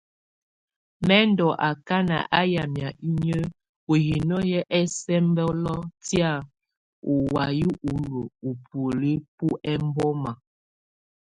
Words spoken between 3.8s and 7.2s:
ù hino hɛ ɛsɛmbɛlɔ tɛ̀á ù